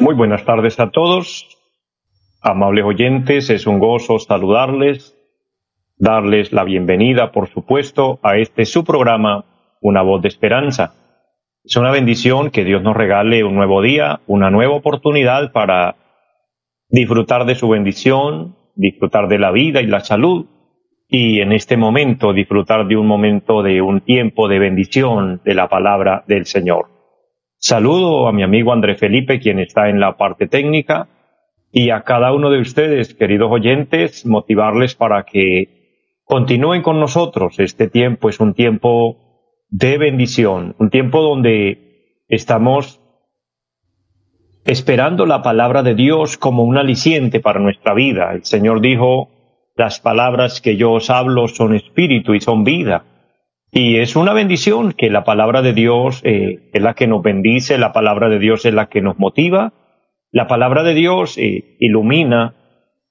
[0.00, 1.46] Muy buenas tardes a todos.
[2.42, 5.14] Amables oyentes, es un gozo saludarles,
[5.98, 9.44] darles la bienvenida, por supuesto, a este su programa,
[9.82, 10.94] Una voz de esperanza.
[11.64, 15.96] Es una bendición que Dios nos regale un nuevo día, una nueva oportunidad para
[16.88, 20.46] disfrutar de su bendición, disfrutar de la vida y la salud,
[21.08, 25.68] y en este momento disfrutar de un momento de un tiempo de bendición de la
[25.68, 26.99] palabra del Señor.
[27.62, 31.08] Saludo a mi amigo André Felipe, quien está en la parte técnica,
[31.70, 37.58] y a cada uno de ustedes, queridos oyentes, motivarles para que continúen con nosotros.
[37.58, 39.18] Este tiempo es un tiempo
[39.68, 42.98] de bendición, un tiempo donde estamos
[44.64, 48.32] esperando la palabra de Dios como un aliciente para nuestra vida.
[48.32, 49.28] El Señor dijo,
[49.76, 53.04] las palabras que yo os hablo son espíritu y son vida.
[53.72, 57.78] Y es una bendición que la palabra de Dios eh, es la que nos bendice,
[57.78, 59.72] la palabra de Dios es la que nos motiva
[60.32, 62.54] la palabra de Dios eh, ilumina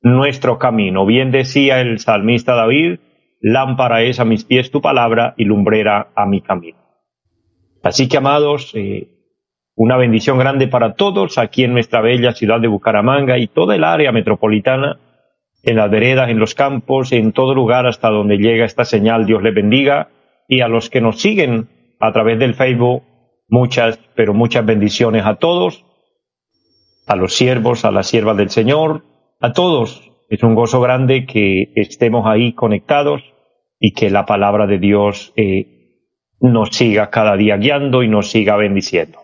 [0.02, 1.06] nuestro camino.
[1.06, 3.00] Bien decía el salmista David,
[3.42, 6.78] lámpara es a mis pies tu palabra y lumbrera a mi camino.
[7.84, 9.10] Así que, amados, eh,
[9.76, 13.84] una bendición grande para todos aquí en nuestra bella ciudad de Bucaramanga y toda el
[13.84, 15.00] área metropolitana,
[15.64, 19.26] en las veredas, en los campos, en todo lugar hasta donde llega esta señal.
[19.26, 20.08] Dios les bendiga.
[20.50, 21.70] Y a los que nos siguen
[22.02, 23.04] a través del Facebook,
[23.48, 25.86] muchas, pero muchas bendiciones a todos
[27.10, 29.04] a los siervos, a las siervas del Señor,
[29.42, 30.12] a todos.
[30.30, 33.24] Es un gozo grande que estemos ahí conectados
[33.80, 35.96] y que la palabra de Dios eh,
[36.40, 39.18] nos siga cada día guiando y nos siga bendiciendo.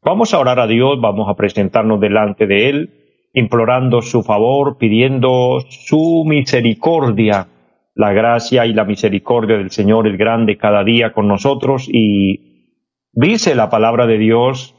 [0.00, 2.90] Vamos a orar a Dios, vamos a presentarnos delante de Él,
[3.34, 7.48] implorando su favor, pidiendo su misericordia,
[7.94, 11.88] la gracia y la misericordia del Señor el grande cada día con nosotros.
[11.90, 12.78] Y
[13.12, 14.74] dice la palabra de Dios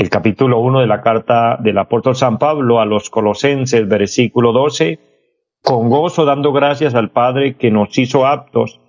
[0.00, 4.98] el capítulo 1 de la carta del apóstol San Pablo a los Colosenses, versículo 12,
[5.62, 8.80] con gozo dando gracias al Padre que nos hizo aptos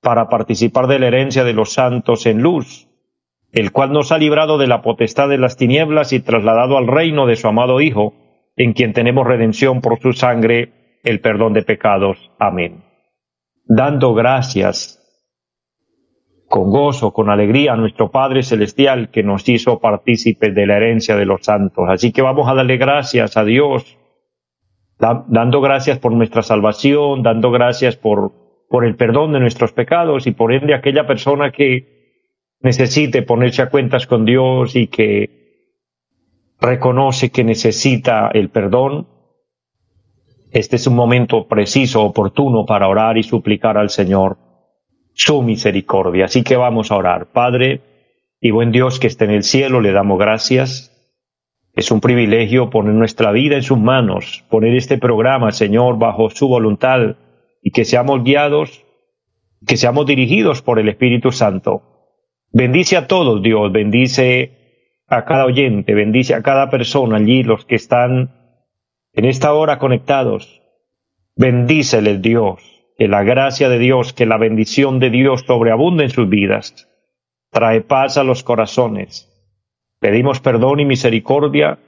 [0.00, 2.86] para participar de la herencia de los santos en luz,
[3.50, 7.26] el cual nos ha librado de la potestad de las tinieblas y trasladado al reino
[7.26, 8.14] de su amado Hijo,
[8.54, 12.30] en quien tenemos redención por su sangre, el perdón de pecados.
[12.38, 12.82] Amén.
[13.64, 15.00] Dando gracias
[16.48, 21.16] con gozo, con alegría a nuestro Padre Celestial que nos hizo partícipes de la herencia
[21.16, 21.84] de los santos.
[21.88, 23.98] Así que vamos a darle gracias a Dios,
[24.98, 28.32] dando gracias por nuestra salvación, dando gracias por,
[28.68, 31.94] por el perdón de nuestros pecados y por ende aquella persona que
[32.60, 35.44] necesite ponerse a cuentas con Dios y que
[36.60, 39.08] reconoce que necesita el perdón.
[40.54, 44.38] Este es un momento preciso, oportuno para orar y suplicar al Señor
[45.12, 46.26] su misericordia.
[46.26, 47.32] Así que vamos a orar.
[47.32, 47.80] Padre
[48.40, 50.92] y buen Dios que esté en el cielo, le damos gracias.
[51.74, 56.46] Es un privilegio poner nuestra vida en sus manos, poner este programa, Señor, bajo su
[56.46, 57.16] voluntad
[57.60, 58.84] y que seamos guiados,
[59.66, 61.82] que seamos dirigidos por el Espíritu Santo.
[62.52, 67.74] Bendice a todos, Dios, bendice a cada oyente, bendice a cada persona allí, los que
[67.74, 68.43] están
[69.14, 70.62] en esta hora conectados.
[71.36, 76.28] Bendíceles, Dios que la gracia de Dios, que la bendición de Dios sobreabunde en sus
[76.28, 76.88] vidas.
[77.50, 79.30] Trae paz a los corazones.
[80.00, 81.78] Pedimos perdón y misericordia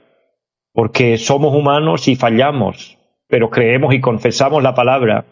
[0.73, 5.25] porque somos humanos y fallamos, pero creemos y confesamos la palabra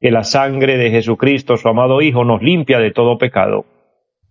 [0.00, 3.64] que la sangre de Jesucristo, su amado Hijo, nos limpia de todo pecado.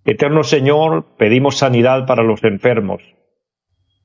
[0.05, 3.01] Eterno Señor, pedimos sanidad para los enfermos,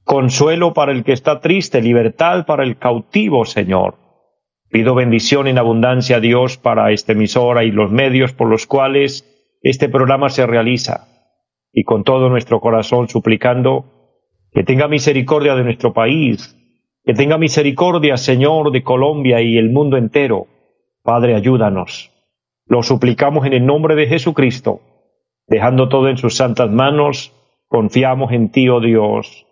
[0.06, 4.06] consuelo para el que está triste, libertad para el cautivo, Señor
[4.68, 9.24] Pido bendición en abundancia a Dios para esta emisora y los medios por los cuales
[9.62, 11.08] este programa se realiza.
[11.72, 13.84] Y con todo nuestro corazón suplicando
[14.52, 16.56] que tenga misericordia de nuestro país,
[17.04, 20.46] que tenga misericordia, Señor, de Colombia y el mundo entero.
[21.02, 22.10] Padre, ayúdanos.
[22.66, 24.80] Lo suplicamos en el nombre de Jesucristo.
[25.46, 27.32] Dejando todo en sus santas manos,
[27.68, 29.45] confiamos en ti, oh Dios.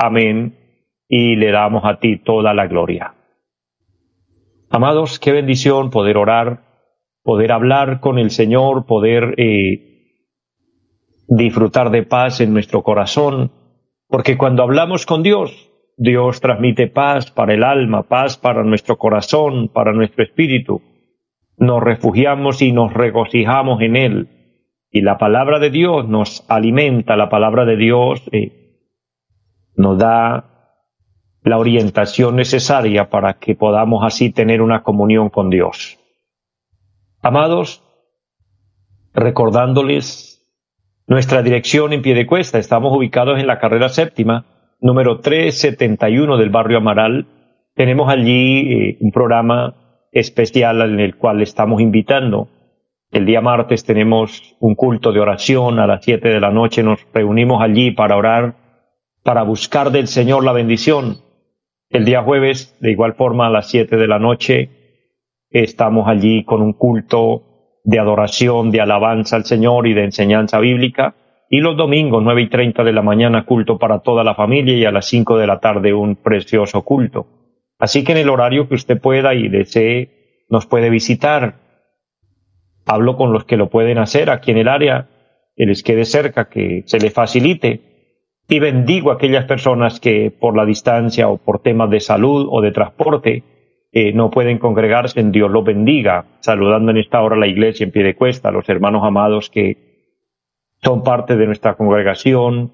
[0.00, 0.56] Amén.
[1.08, 3.14] Y le damos a ti toda la gloria.
[4.70, 6.62] Amados, qué bendición poder orar,
[7.22, 9.90] poder hablar con el Señor, poder eh,
[11.28, 13.52] disfrutar de paz en nuestro corazón,
[14.08, 19.68] porque cuando hablamos con Dios, Dios transmite paz para el alma, paz para nuestro corazón,
[19.68, 20.80] para nuestro espíritu.
[21.58, 24.28] Nos refugiamos y nos regocijamos en Él.
[24.90, 28.59] Y la palabra de Dios nos alimenta, la palabra de Dios eh,
[29.80, 30.44] nos da
[31.42, 35.98] la orientación necesaria para que podamos así tener una comunión con Dios.
[37.22, 37.82] Amados,
[39.14, 40.46] recordándoles
[41.06, 44.44] nuestra dirección en pie de cuesta, estamos ubicados en la carrera séptima,
[44.80, 47.26] número 371 del barrio Amaral.
[47.74, 49.74] Tenemos allí eh, un programa
[50.12, 52.48] especial en el cual estamos invitando.
[53.10, 56.82] El día martes tenemos un culto de oración a las 7 de la noche.
[56.82, 58.54] Nos reunimos allí para orar,
[59.22, 61.18] para buscar del Señor la bendición.
[61.88, 64.70] El día jueves, de igual forma, a las 7 de la noche,
[65.50, 71.14] estamos allí con un culto de adoración, de alabanza al Señor y de enseñanza bíblica.
[71.48, 74.84] Y los domingos, nueve y treinta de la mañana, culto para toda la familia y
[74.84, 77.26] a las cinco de la tarde un precioso culto.
[77.78, 81.54] Así que en el horario que usted pueda y desee, nos puede visitar.
[82.86, 85.08] Hablo con los que lo pueden hacer aquí en el área,
[85.56, 87.89] que les quede cerca, que se le facilite.
[88.52, 92.60] Y bendigo a aquellas personas que por la distancia o por temas de salud o
[92.60, 93.44] de transporte
[93.92, 95.20] eh, no pueden congregarse.
[95.20, 96.24] En Dios los bendiga.
[96.40, 99.76] Saludando en esta hora la iglesia en pie de cuesta, a los hermanos amados que
[100.82, 102.72] son parte de nuestra congregación,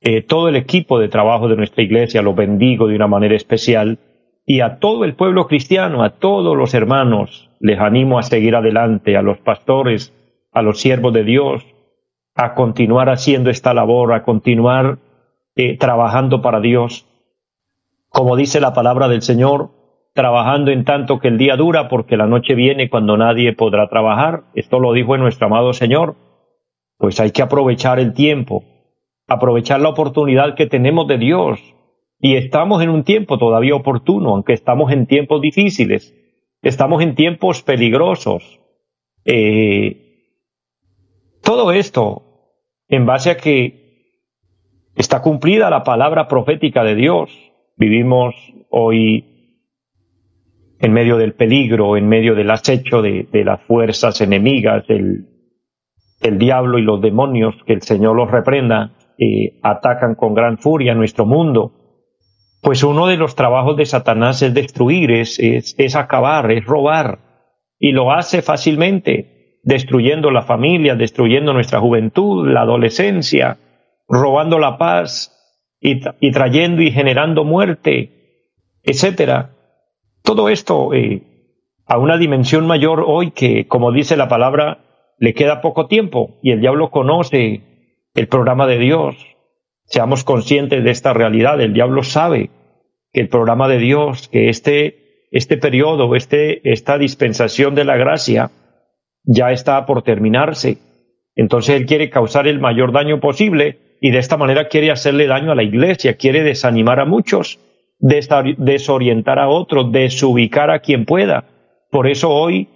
[0.00, 3.98] eh, todo el equipo de trabajo de nuestra iglesia lo bendigo de una manera especial
[4.46, 9.18] y a todo el pueblo cristiano, a todos los hermanos, les animo a seguir adelante,
[9.18, 10.14] a los pastores,
[10.50, 11.73] a los siervos de Dios,
[12.34, 14.98] a continuar haciendo esta labor, a continuar
[15.56, 17.06] eh, trabajando para Dios.
[18.08, 19.70] Como dice la palabra del Señor,
[20.14, 24.44] trabajando en tanto que el día dura, porque la noche viene cuando nadie podrá trabajar.
[24.54, 26.16] Esto lo dijo nuestro amado Señor
[26.98, 28.64] pues hay que aprovechar el tiempo,
[29.26, 31.60] aprovechar la oportunidad que tenemos de Dios.
[32.18, 36.14] Y estamos en un tiempo todavía oportuno, aunque estamos en tiempos difíciles,
[36.62, 38.60] estamos en tiempos peligrosos.
[39.26, 40.00] Eh,
[41.42, 42.22] todo esto
[42.88, 43.84] en base a que
[44.96, 47.30] está cumplida la palabra profética de Dios.
[47.76, 48.34] Vivimos
[48.70, 49.34] hoy
[50.78, 55.28] en medio del peligro, en medio del acecho de, las fuerzas enemigas, del
[56.20, 60.94] el diablo y los demonios, que el Señor los reprenda, eh, atacan con gran furia
[60.94, 61.72] nuestro mundo.
[62.62, 67.18] Pues uno de los trabajos de Satanás es destruir, es, es, acabar, es robar.
[67.78, 69.33] Y lo hace fácilmente,
[69.64, 73.58] destruyendo la familia, destruyendo nuestra juventud, la adolescencia,
[74.06, 75.32] robando la paz
[75.80, 76.00] y,
[76.30, 78.50] trayendo y generando muerte,
[78.82, 79.50] etcétera.
[80.22, 81.22] Todo esto eh,
[81.86, 84.78] a una dimensión mayor hoy que, como dice la palabra,
[85.18, 87.62] le queda poco tiempo y el diablo conoce
[88.14, 89.16] el programa de Dios.
[89.86, 91.60] Seamos conscientes de esta realidad.
[91.60, 92.50] El diablo sabe
[93.12, 98.50] que el programa de Dios, que este, este periodo, este, esta dispensación de la gracia
[99.24, 100.78] ya está por terminarse.
[101.34, 105.50] Entonces él quiere causar el mayor daño posible y de esta manera quiere hacerle daño
[105.50, 107.58] a la iglesia, quiere desanimar a muchos,
[107.98, 111.44] desorientar a otros, desubicar a quien pueda.
[111.90, 112.68] Por eso hoy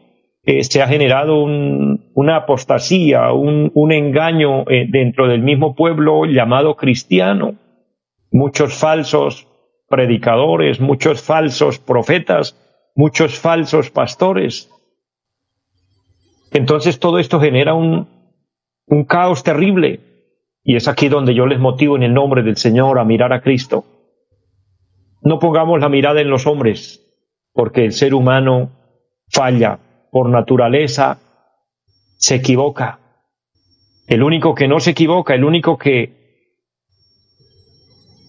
[0.45, 7.57] eh, se ha generado una apostasía, un, engaño eh, dentro del mismo pueblo llamado cristiano.
[8.33, 9.47] Muchos falsos
[9.89, 12.57] predicadores, muchos falsos profetas,
[12.95, 14.71] muchos falsos pastores.
[16.53, 18.09] Entonces todo esto genera un,
[19.07, 20.01] caos terrible.
[20.63, 23.41] Y es aquí donde yo les motivo en el nombre del Señor a mirar a
[23.41, 23.85] Cristo.
[25.23, 27.05] No pongamos la mirada en los hombres,
[27.53, 28.71] porque el ser humano
[29.29, 29.79] falla,
[30.11, 31.19] por naturaleza
[32.17, 32.99] se equivoca.
[34.07, 36.19] El único que no se equivoca, el único que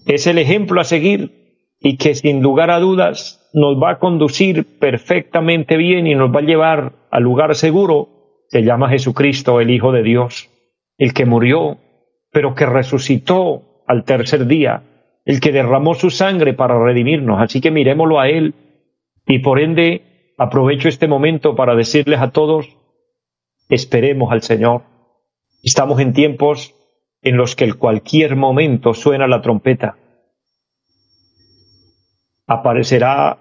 [0.05, 1.39] es el ejemplo a seguir
[1.79, 6.39] y que sin lugar a dudas nos va a conducir perfectamente bien y nos va
[6.39, 8.09] a llevar al lugar seguro,
[8.47, 10.49] se llama Jesucristo, el Hijo de Dios,
[10.97, 11.77] el que murió,
[12.31, 14.83] pero que resucitó al tercer día,
[15.25, 17.41] el que derramó su sangre para redimirnos.
[17.41, 18.53] Así que miremoslo a Él
[19.25, 22.77] y por ende Aprovecho este momento para decirles a todos,
[23.67, 24.83] esperemos al Señor.
[25.61, 26.73] Estamos en tiempos
[27.21, 29.97] en los que en cualquier momento suena la trompeta.
[32.47, 33.37] Aparecerá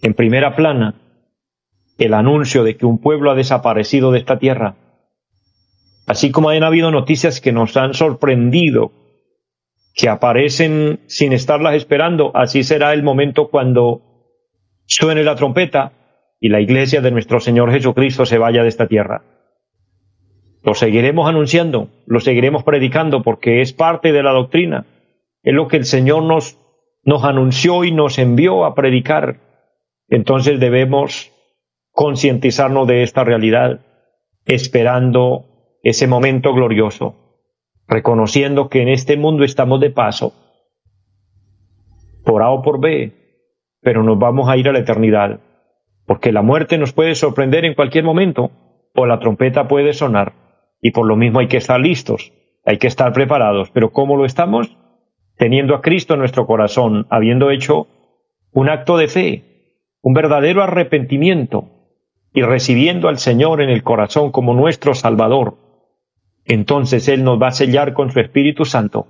[0.00, 0.94] en primera plana
[1.98, 4.76] el anuncio de que un pueblo ha desaparecido de esta tierra.
[6.06, 8.92] Así como han habido noticias que nos han sorprendido,
[9.94, 14.02] que aparecen sin estarlas esperando, así será el momento cuando
[14.86, 15.92] suene la trompeta
[16.40, 19.22] y la iglesia de nuestro Señor Jesucristo se vaya de esta tierra.
[20.62, 24.86] Lo seguiremos anunciando, lo seguiremos predicando porque es parte de la doctrina.
[25.42, 26.58] Es lo que el Señor nos,
[27.04, 29.40] nos anunció y nos envió a predicar.
[30.08, 31.33] Entonces debemos
[31.94, 33.80] concientizarnos de esta realidad,
[34.46, 37.14] esperando ese momento glorioso,
[37.86, 40.32] reconociendo que en este mundo estamos de paso,
[42.24, 43.12] por A o por B,
[43.80, 45.38] pero nos vamos a ir a la eternidad,
[46.04, 48.50] porque la muerte nos puede sorprender en cualquier momento,
[48.92, 50.32] o la trompeta puede sonar,
[50.80, 52.32] y por lo mismo hay que estar listos,
[52.64, 54.76] hay que estar preparados, pero ¿cómo lo estamos?
[55.36, 57.86] Teniendo a Cristo en nuestro corazón, habiendo hecho
[58.50, 59.44] un acto de fe,
[60.02, 61.73] un verdadero arrepentimiento,
[62.34, 65.56] y recibiendo al Señor en el corazón como nuestro Salvador,
[66.44, 69.06] entonces Él nos va a sellar con su Espíritu Santo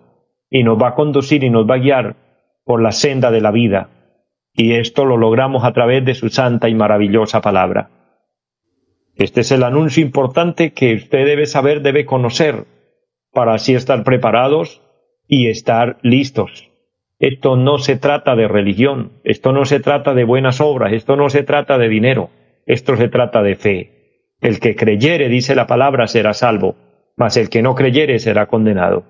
[0.50, 2.16] y nos va a conducir y nos va a guiar
[2.64, 3.88] por la senda de la vida.
[4.52, 7.90] Y esto lo logramos a través de su santa y maravillosa palabra.
[9.16, 12.66] Este es el anuncio importante que usted debe saber, debe conocer,
[13.32, 14.82] para así estar preparados
[15.26, 16.70] y estar listos.
[17.18, 21.30] Esto no se trata de religión, esto no se trata de buenas obras, esto no
[21.30, 22.30] se trata de dinero,
[22.66, 23.90] esto se trata de fe.
[24.40, 26.76] El que creyere, dice la palabra, será salvo,
[27.16, 29.04] mas el que no creyere será condenado.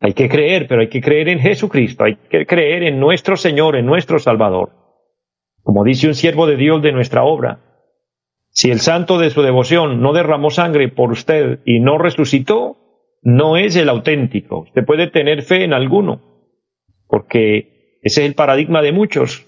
[0.00, 3.76] Hay que creer, pero hay que creer en Jesucristo, hay que creer en nuestro Señor,
[3.76, 4.70] en nuestro Salvador.
[5.62, 7.60] Como dice un siervo de Dios de nuestra obra,
[8.50, 12.76] si el santo de su devoción no derramó sangre por usted y no resucitó,
[13.22, 14.60] no es el auténtico.
[14.60, 16.20] Usted puede tener fe en alguno,
[17.08, 19.46] porque ese es el paradigma de muchos.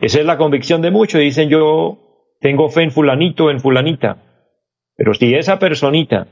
[0.00, 1.20] Esa es la convicción de muchos.
[1.20, 2.09] Dicen yo
[2.40, 4.16] tengo fe en fulanito, en fulanita.
[4.96, 6.26] Pero si esa personita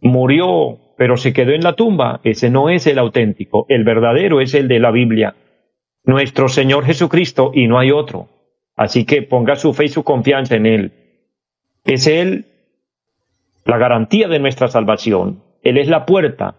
[0.00, 4.54] murió pero se quedó en la tumba, ese no es el auténtico, el verdadero es
[4.54, 5.34] el de la Biblia,
[6.04, 8.28] nuestro Señor Jesucristo y no hay otro.
[8.76, 10.92] Así que ponga su fe y su confianza en Él.
[11.84, 12.46] Es Él
[13.64, 15.42] la garantía de nuestra salvación.
[15.62, 16.56] Él es la puerta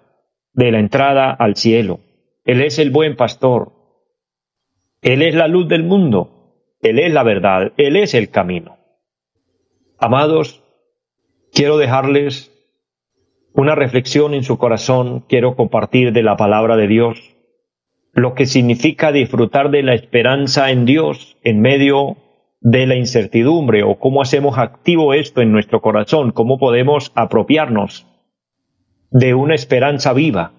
[0.53, 1.99] de la entrada al cielo.
[2.45, 3.71] Él es el buen pastor.
[5.01, 6.34] Él es la luz del mundo.
[6.85, 7.73] Él es la verdad.
[7.77, 8.77] Él es el camino.
[9.97, 10.63] Amados,
[11.51, 12.51] quiero dejarles
[13.53, 17.35] una reflexión en su corazón quiero compartir de la palabra de Dios,
[18.13, 22.17] lo que significa disfrutar de la esperanza en Dios en medio
[22.59, 28.05] de la incertidumbre o cómo hacemos activo esto en nuestro corazón, cómo podemos apropiarnos
[29.09, 30.51] de una esperanza viva.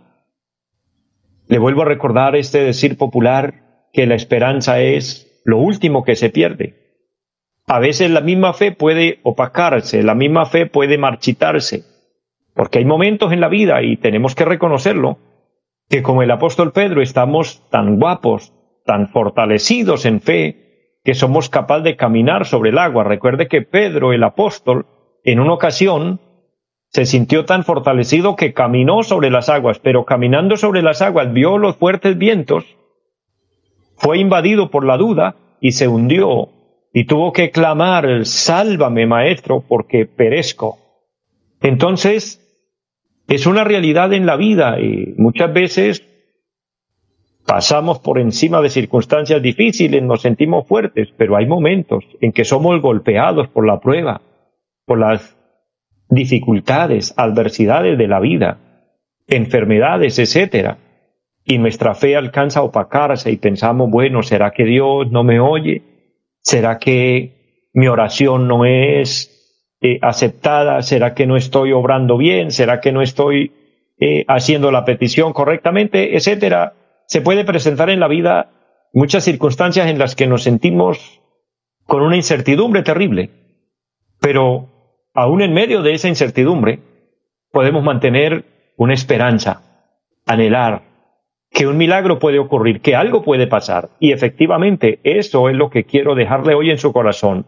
[1.47, 6.29] Le vuelvo a recordar este decir popular que la esperanza es lo último que se
[6.29, 6.75] pierde.
[7.69, 11.85] A veces la misma fe puede opacarse, la misma fe puede marchitarse,
[12.53, 15.19] porque hay momentos en la vida, y tenemos que reconocerlo,
[15.88, 18.53] que como el apóstol Pedro estamos tan guapos,
[18.85, 23.05] tan fortalecidos en fe, que somos capaces de caminar sobre el agua.
[23.05, 24.87] Recuerde que Pedro, el apóstol,
[25.23, 26.21] en una ocasión
[26.88, 31.59] se sintió tan fortalecido que caminó sobre las aguas, pero caminando sobre las aguas vio
[31.59, 32.75] los fuertes vientos,
[33.97, 36.50] fue invadido por la duda y se hundió
[36.93, 40.79] y tuvo que clamar, sálvame maestro, porque perezco.
[41.61, 42.43] Entonces,
[43.29, 46.03] es una realidad en la vida y muchas veces
[47.47, 52.81] pasamos por encima de circunstancias difíciles, nos sentimos fuertes, pero hay momentos en que somos
[52.81, 54.21] golpeados por la prueba,
[54.85, 55.37] por las
[56.09, 58.59] dificultades, adversidades de la vida,
[59.26, 60.79] enfermedades, etcétera,
[61.47, 65.83] y nuestra fe alcanza a opacarse y pensamos, bueno, ¿será que Dios no me oye?
[66.43, 70.83] ¿Será que mi oración no es eh, aceptada?
[70.83, 72.50] ¿Será que no estoy obrando bien?
[72.50, 73.53] ¿Será que no estoy
[74.00, 76.17] eh, haciendo la petición correctamente?
[76.17, 76.75] Etcétera.
[77.07, 78.50] Se puede presentar en la vida
[78.93, 81.21] muchas circunstancias en las que nos sentimos
[81.85, 83.31] con una incertidumbre terrible,
[84.21, 84.69] pero
[85.15, 86.81] aún en medio de esa incertidumbre
[87.53, 89.62] podemos mantener una esperanza,
[90.26, 90.96] anhelar
[91.56, 93.88] que un milagro puede ocurrir, que algo puede pasar.
[93.98, 97.46] Y efectivamente eso es lo que quiero dejarle hoy en su corazón,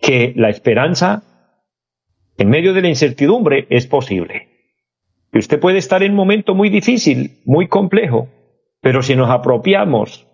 [0.00, 1.22] que la esperanza
[2.36, 4.48] en medio de la incertidumbre es posible.
[5.32, 8.26] Y usted puede estar en un momento muy difícil, muy complejo,
[8.80, 10.26] pero si nos apropiamos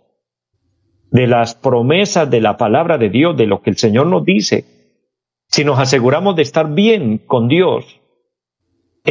[1.10, 4.64] de las promesas de la palabra de Dios, de lo que el Señor nos dice,
[5.46, 7.99] si nos aseguramos de estar bien con Dios,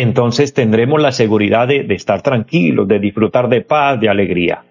[0.02, 4.66] entonces tendremos la seguridad de, estar tranquilos, de disfrutar de paz, de alegría.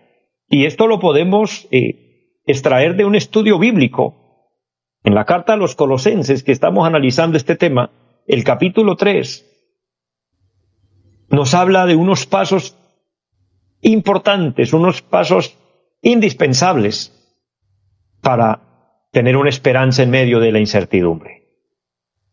[0.49, 4.51] Y esto lo podemos eh, extraer de un estudio bíblico.
[5.05, 7.91] En la carta a los colosenses que estamos analizando este tema,
[8.27, 9.45] el capítulo 3
[11.31, 12.77] nos habla de unos pasos
[13.81, 15.57] importantes, unos pasos
[16.03, 17.15] indispensables
[18.23, 18.61] para
[19.13, 21.45] tener una esperanza en medio de la incertidumbre.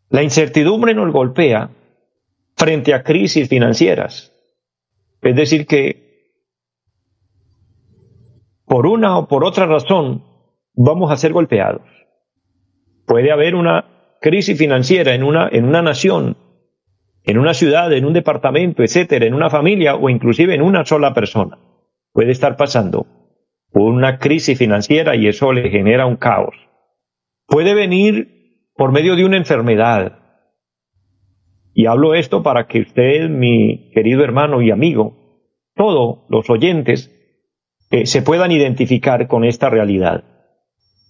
[0.08, 1.70] La incertidumbre nos golpea
[2.56, 4.32] frente a crisis financieras.
[5.22, 6.06] Es decir, que
[8.64, 10.24] por una o por otra razón
[10.74, 11.82] vamos a ser golpeados.
[13.06, 16.36] Puede haber una crisis financiera en una, en una nación,
[17.22, 21.14] en una ciudad, en un departamento, etcétera, en una familia o inclusive en una sola
[21.14, 21.58] persona.
[22.12, 23.06] Puede estar pasando
[23.72, 26.54] una crisis financiera y eso le genera un caos.
[27.46, 30.18] Puede venir por medio de una enfermedad,
[31.78, 35.14] y hablo esto para que usted, mi querido hermano y amigo,
[35.74, 37.12] todos los oyentes,
[37.90, 40.24] eh, se puedan identificar con esta realidad.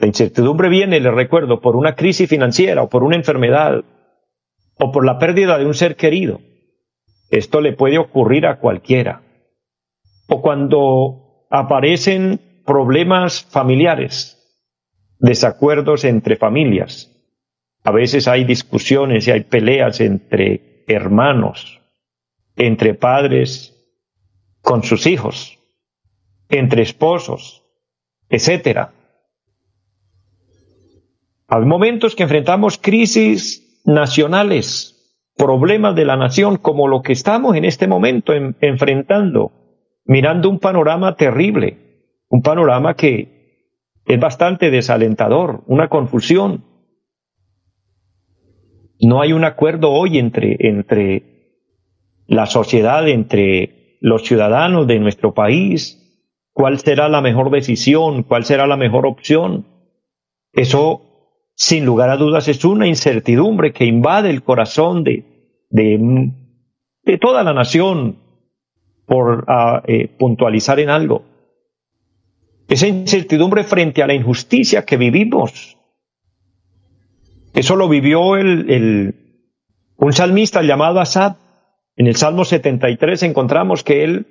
[0.00, 3.85] La incertidumbre viene, le recuerdo, por una crisis financiera o por una enfermedad
[4.80, 6.40] o por la pérdida de un ser querido.
[7.30, 9.23] Esto le puede ocurrir a cualquiera.
[10.28, 14.37] O cuando aparecen problemas familiares,
[15.20, 17.15] desacuerdos entre familias,
[17.87, 21.81] a veces hay discusiones y hay peleas entre hermanos,
[22.57, 23.76] entre padres
[24.61, 25.61] con sus hijos,
[26.49, 27.62] entre esposos,
[28.28, 28.88] etc.
[31.47, 37.64] Hay momentos que enfrentamos crisis nacionales, problemas de la nación, como lo que estamos en
[37.64, 39.52] este momento enfrentando,
[40.05, 41.78] mirando un panorama terrible,
[42.28, 46.64] un panorama que es bastante desalentador, una confusión,
[49.00, 51.22] no hay un acuerdo hoy entre, entre
[52.26, 56.02] la sociedad, entre los ciudadanos de nuestro país,
[56.52, 59.66] cuál será la mejor decisión, cuál será la mejor opción.
[60.52, 61.02] Eso,
[61.54, 65.24] sin lugar a dudas, es una incertidumbre que invade el corazón de,
[65.70, 68.16] de, toda la nación,
[69.06, 71.22] por ah, eh, puntualizar en algo.
[72.68, 75.75] Esa incertidumbre frente a la injusticia que vivimos,
[77.56, 79.14] eso lo vivió el,
[79.96, 81.36] un salmista llamado Asad.
[81.96, 84.26] En el Salmo 73 encontramos que él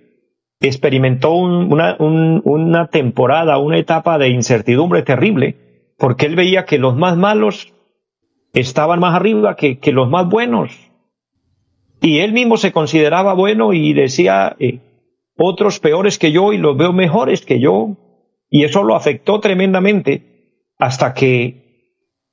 [0.62, 5.56] experimentó una, temporada, una etapa de incertidumbre terrible,
[5.97, 7.73] porque él veía que los más malos
[8.54, 10.91] estaban más arriba que, los más buenos.
[12.02, 14.82] Y él mismo se consideraba bueno y decía, eh,
[15.36, 17.97] otros peores que yo y los veo mejores que yo.
[18.52, 21.64] Y eso lo afectó tremendamente hasta que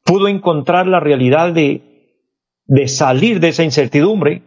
[0.05, 2.19] pudo encontrar la realidad de,
[2.67, 4.43] de salir de esa incertidumbre,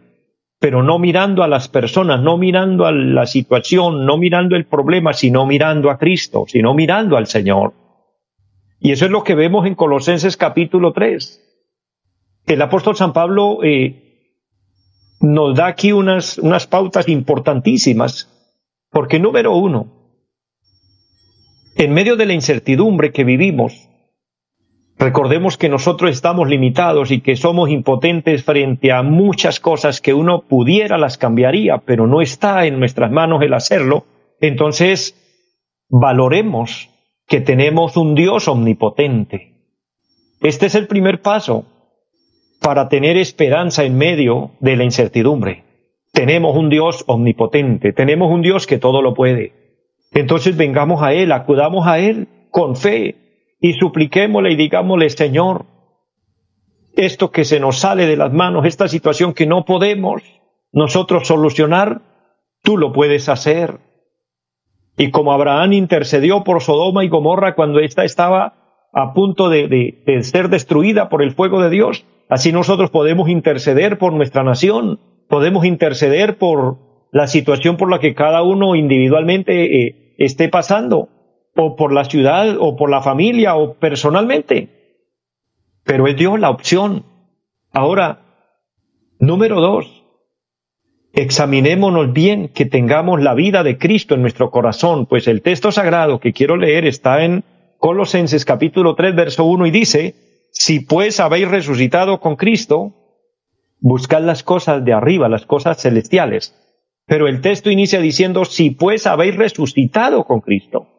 [0.58, 5.12] pero no mirando a las personas, no mirando a la situación, no mirando el problema,
[5.12, 7.74] sino mirando a Cristo, sino mirando al Señor.
[8.80, 11.42] Y eso es lo que vemos en Colosenses capítulo 3.
[12.46, 14.06] El apóstol San Pablo eh,
[15.20, 18.30] nos da aquí unas, unas pautas importantísimas,
[18.90, 19.92] porque número uno,
[21.74, 23.85] en medio de la incertidumbre que vivimos,
[24.98, 30.42] Recordemos que nosotros estamos limitados y que somos impotentes frente a muchas cosas que uno
[30.48, 34.06] pudiera las cambiaría, pero no está en nuestras manos el hacerlo.
[34.40, 35.14] Entonces,
[35.90, 36.88] valoremos
[37.26, 39.52] que tenemos un Dios omnipotente.
[40.40, 41.66] Este es el primer paso
[42.62, 45.64] para tener esperanza en medio de la incertidumbre.
[46.12, 49.52] Tenemos un Dios omnipotente, tenemos un Dios que todo lo puede.
[50.12, 53.25] Entonces vengamos a Él, acudamos a Él con fe,
[53.60, 55.66] y supliquémosle y digámosle, Señor,
[56.96, 60.22] esto que se nos sale de las manos, esta situación que no podemos
[60.72, 62.02] nosotros solucionar,
[62.62, 63.78] tú lo puedes hacer.
[64.96, 70.48] Y como Abraham intercedió por Sodoma y Gomorra cuando ésta estaba a punto de, ser
[70.48, 76.38] destruida por el fuego de Dios, así nosotros podemos interceder por nuestra nación, podemos interceder
[76.38, 76.78] por
[77.12, 81.10] la situación por la que cada uno individualmente eh, esté pasando
[81.56, 84.68] o por la ciudad, o por la familia, o personalmente.
[85.84, 87.04] Pero Él dio la opción.
[87.72, 88.22] Ahora,
[89.18, 90.04] número dos,
[91.12, 96.20] examinémonos bien que tengamos la vida de Cristo en nuestro corazón, pues el texto sagrado
[96.20, 97.44] que quiero leer está en
[97.78, 100.14] Colosenses capítulo 3, verso 1 y dice,
[100.50, 102.94] si pues habéis resucitado con Cristo,
[103.80, 106.54] buscad las cosas de arriba, las cosas celestiales.
[107.06, 110.95] Pero el texto inicia diciendo, si pues habéis resucitado con Cristo.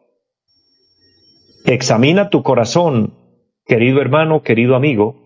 [1.68, 3.12] Examina tu corazón,
[3.66, 5.16] querido hermano, querido amigo,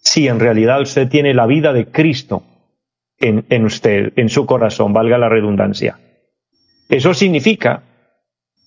[0.00, 2.42] si en realidad usted tiene la vida de Cristo
[3.18, 5.98] en, usted, en su corazón, valga la redundancia.
[6.88, 7.82] Eso significa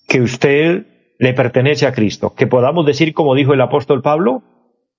[0.08, 0.86] que usted
[1.18, 4.44] le pertenece a Cristo, que podamos decir, como dijo el apóstol Pablo,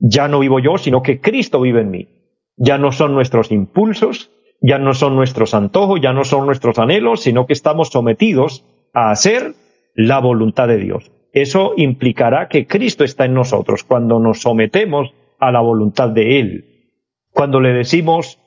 [0.00, 2.08] ya no vivo yo, sino que Cristo vive en mí.
[2.56, 7.22] Ya no son nuestros impulsos, ya no son nuestros antojos, ya no son nuestros anhelos,
[7.22, 9.54] sino que estamos sometidos a hacer
[9.94, 15.52] la voluntad de Dios eso implicará que Cristo está en nosotros cuando nos sometemos a
[15.52, 16.64] la voluntad de Él.
[17.30, 18.38] Cuando le decimos,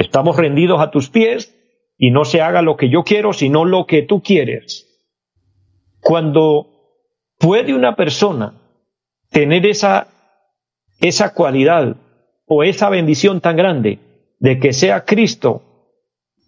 [0.00, 1.54] Estamos rendidos a tus pies
[1.98, 4.88] y no se haga lo que yo quiero, sino lo que tú quieres.
[6.00, 6.68] Cuando
[7.38, 8.54] puede una persona
[9.28, 10.08] tener esa,
[11.02, 11.98] esa cualidad
[12.46, 13.98] o esa bendición tan grande
[14.38, 15.64] de que sea Cristo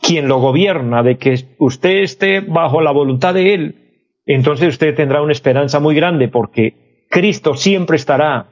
[0.01, 3.82] quien lo gobierna, de que usted esté bajo la voluntad de Él,
[4.27, 8.47] entonces usted tendrá una esperanza muy grande porque Cristo siempre estará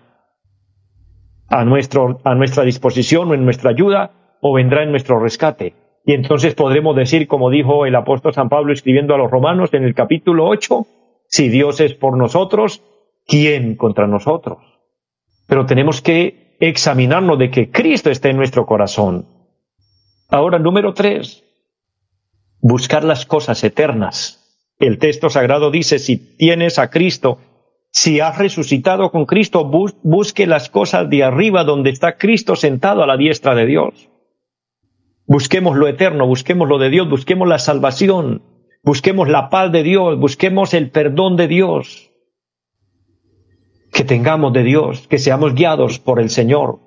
[1.49, 5.75] a, nuestro, a nuestra disposición o en nuestra ayuda o vendrá en nuestro rescate.
[6.05, 9.85] Y entonces podremos decir, como dijo el apóstol San Pablo escribiendo a los romanos en
[9.85, 10.87] el capítulo 8,
[11.27, 12.83] si Dios es por nosotros,
[13.27, 14.59] ¿quién contra nosotros?
[15.47, 19.27] Pero tenemos que examinarnos de que Cristo esté en nuestro corazón.
[20.29, 21.45] Ahora, número tres,
[22.61, 24.40] buscar las cosas eternas.
[24.81, 27.39] El texto sagrado dice, si tienes a Cristo,
[27.93, 33.07] si has resucitado con Cristo, busque las cosas de arriba donde está Cristo sentado a
[33.07, 34.09] la diestra de Dios.
[35.27, 38.43] Busquemos lo eterno, busquemos lo de Dios, busquemos la salvación,
[38.83, 42.11] busquemos la paz de Dios, busquemos el perdón de Dios.
[43.93, 46.81] Que tengamos de Dios, que seamos guiados por el Señor.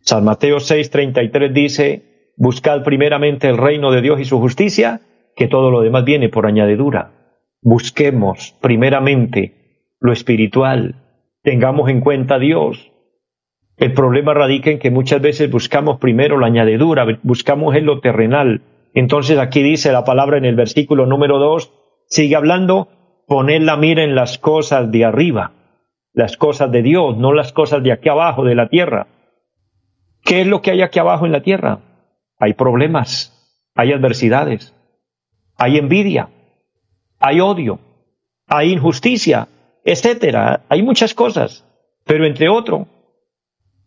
[0.00, 5.02] San Mateo 6:33 dice, buscad primeramente el reino de Dios y su justicia,
[5.38, 7.12] que todo lo demás viene por añadidura.
[7.62, 10.96] Busquemos primeramente lo espiritual,
[11.42, 12.90] tengamos en cuenta a Dios,
[13.76, 18.62] el problema radica en que muchas veces buscamos primero la añadidura, buscamos en lo terrenal.
[18.94, 21.72] Entonces aquí dice la palabra en el versículo número dos,
[22.08, 22.88] sigue hablando,
[23.28, 25.52] poned la mira en las cosas de arriba,
[26.12, 29.06] las cosas de Dios, no las cosas de aquí abajo, de la tierra.
[30.24, 31.78] ¿Qué es lo que hay aquí abajo en la tierra?
[32.40, 33.32] Hay problemas,
[33.76, 34.74] hay adversidades,
[35.58, 36.30] hay envidia,
[37.18, 37.80] hay odio,
[38.46, 39.48] hay injusticia,
[39.84, 40.64] etcétera.
[40.68, 41.64] Hay muchas cosas,
[42.04, 42.86] pero entre otro,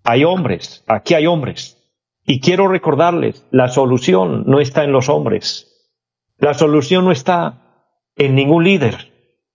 [0.04, 1.78] hay hombres, aquí hay hombres.
[2.26, 5.68] Y quiero recordarles, la solución no está en los hombres.
[6.38, 9.12] La solución no está en ningún líder.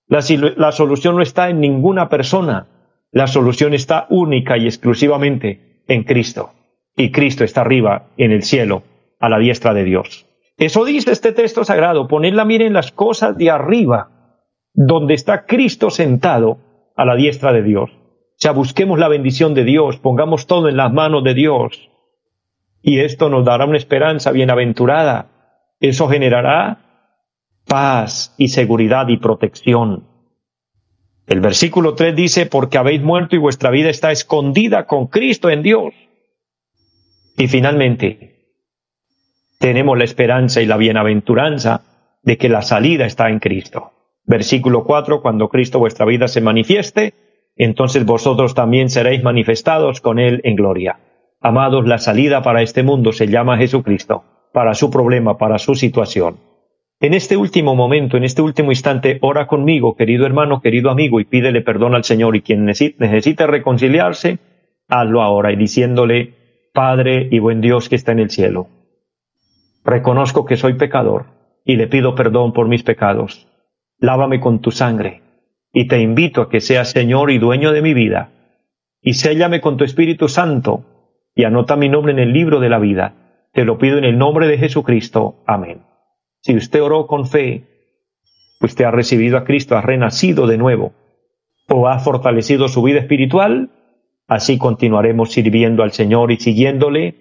[0.09, 0.21] La,
[0.57, 2.69] la, solución no está en ninguna persona.
[3.13, 6.53] La solución está única y exclusivamente en Cristo.
[6.97, 8.83] Y Cristo está arriba, en el cielo,
[9.21, 10.27] a la diestra de Dios.
[10.59, 14.11] Eso dice este texto sagrado, poned la mira en las cosas de arriba,
[14.73, 16.59] donde está Cristo sentado
[16.97, 17.91] a la diestra de Dios.
[17.91, 21.91] O sea, busquemos la bendición de Dios, pongamos todo en las manos de Dios.
[22.83, 25.29] Y esto nos dará una esperanza bienaventurada.
[25.81, 26.79] Eso generará
[27.67, 30.07] paz y seguridad y protección.
[31.27, 35.63] El versículo 3 dice, porque habéis muerto y vuestra vida está escondida con Cristo en
[35.63, 35.95] Dios.
[37.37, 38.36] Y finalmente,
[39.67, 41.81] tenemos la esperanza y la bienaventuranza
[42.23, 43.91] de que la salida está en Cristo.
[44.25, 47.15] Versículo 4, cuando Cristo vuestra vida se manifieste,
[47.57, 51.01] entonces vosotros también seréis manifestados con Él en gloria.
[51.41, 56.37] Amados, la salida para este mundo se llama Jesucristo, para su problema, para su situación.
[57.01, 61.25] En este último momento, en este último instante, ora conmigo, querido hermano, querido amigo, y
[61.25, 62.37] pídele perdón al Señor.
[62.37, 64.39] Y quien necesite reconciliarse,
[64.87, 66.35] hazlo ahora, y diciéndole,
[66.73, 68.69] Padre y buen Dios que está en el cielo,
[69.87, 71.27] reconozco que soy pecador,
[71.65, 73.49] y le pido perdón por mis pecados.
[73.99, 75.23] Lávame con tu sangre
[75.79, 78.31] y te invito a que seas Señor y dueño de mi vida,
[79.03, 80.85] y séllame con tu Espíritu Santo,
[81.35, 83.13] y anota mi nombre en el libro de la vida.
[83.53, 85.43] Te lo pido en el nombre de Jesucristo.
[85.47, 85.83] Amén.
[86.41, 87.65] Si usted oró con fe,
[88.63, 90.95] usted ha recibido a Cristo, ha renacido de nuevo,
[91.69, 93.69] o ha fortalecido su vida espiritual,
[94.29, 97.17] así continuaremos sirviendo al Señor y siguiéndole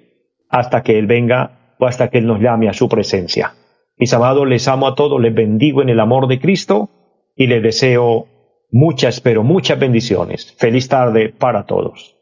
[0.48, 3.54] hasta que Él venga o hasta que Él nos llame a su presencia.
[3.98, 6.90] Mis amados, les amo a todos, les bendigo en el amor de Cristo
[7.36, 8.28] y les deseo
[8.72, 10.54] muchas, pero muchas bendiciones.
[10.58, 12.16] Feliz tarde para todos.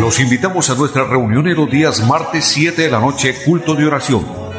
[0.00, 3.86] Los invitamos a nuestra reunión en los días martes 7 de la noche, culto de
[3.86, 4.41] oración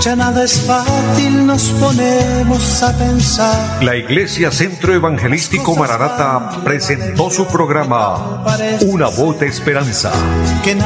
[0.00, 3.82] ya nada es fácil, nos ponemos a pensar.
[3.82, 8.44] La Iglesia Centro Evangelístico Mararata presentó su programa
[8.86, 10.12] Una voz de esperanza.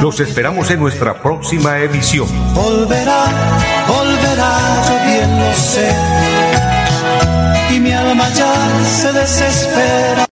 [0.01, 2.27] Los esperamos en nuestra próxima emisión.
[2.53, 3.25] Volverá,
[3.87, 5.95] volverá, yo bien lo sé.
[7.75, 8.53] Y mi alma ya
[8.85, 10.13] se desespera.